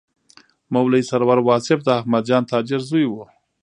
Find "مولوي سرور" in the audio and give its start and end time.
0.73-1.39